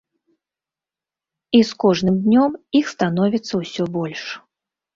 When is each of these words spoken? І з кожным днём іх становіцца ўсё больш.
І 1.59 1.61
з 1.73 1.77
кожным 1.85 2.17
днём 2.25 2.51
іх 2.81 2.85
становіцца 2.95 3.53
ўсё 3.63 3.83
больш. 4.03 4.21